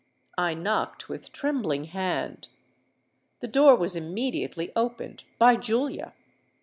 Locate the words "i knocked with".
0.39-1.31